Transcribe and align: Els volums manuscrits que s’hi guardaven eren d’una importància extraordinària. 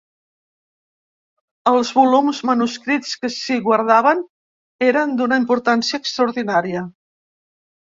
Els 1.71 1.91
volums 1.97 2.39
manuscrits 2.51 3.13
que 3.25 3.31
s’hi 3.35 3.59
guardaven 3.69 4.25
eren 4.89 5.15
d’una 5.23 5.41
importància 5.45 6.03
extraordinària. 6.03 6.85